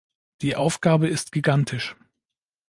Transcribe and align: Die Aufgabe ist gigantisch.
Die 0.41 0.55
Aufgabe 0.55 1.07
ist 1.07 1.31
gigantisch. 1.31 1.95